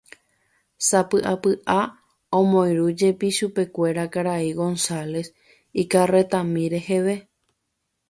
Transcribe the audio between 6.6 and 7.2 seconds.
reheve.